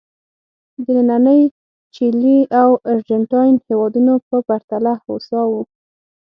د 0.85 0.87
نننۍ 1.07 1.41
چیلي 1.95 2.39
او 2.61 2.69
ارجنټاین 2.91 3.55
هېوادونو 3.67 4.13
په 4.27 4.37
پرتله 4.47 4.93
هوسا 5.05 5.41
وو. 5.51 5.61